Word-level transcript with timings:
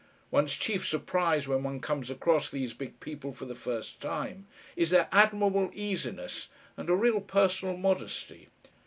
One's 0.31 0.55
chief 0.55 0.87
surprise 0.87 1.47
when 1.47 1.61
one 1.61 1.79
comes 1.79 2.09
across 2.09 2.49
these 2.49 2.73
big 2.73 2.99
people 2.99 3.35
for 3.35 3.45
the 3.45 3.53
first 3.53 4.01
time 4.01 4.47
is 4.75 4.89
their 4.89 5.07
admirable 5.11 5.69
easiness 5.75 6.47
and 6.75 6.89
a 6.89 6.95
real 6.95 7.21
personal 7.21 7.77
modesty. 7.77 8.47